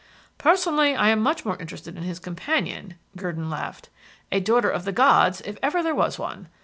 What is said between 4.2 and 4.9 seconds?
"A daughter of